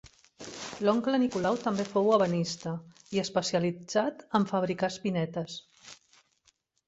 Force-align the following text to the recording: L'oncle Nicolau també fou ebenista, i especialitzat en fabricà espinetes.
L'oncle 0.85 1.17
Nicolau 1.23 1.57
també 1.65 1.83
fou 1.89 2.07
ebenista, 2.15 2.73
i 3.17 3.21
especialitzat 3.25 4.23
en 4.39 4.49
fabricà 4.53 4.89
espinetes. 4.95 5.59